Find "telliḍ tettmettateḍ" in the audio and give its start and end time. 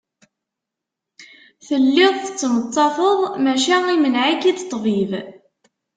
1.65-3.19